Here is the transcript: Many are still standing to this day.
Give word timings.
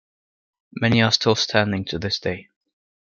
Many 0.73 1.03
are 1.03 1.11
still 1.11 1.35
standing 1.35 1.85
to 1.85 1.99
this 1.99 2.17
day. 2.19 2.49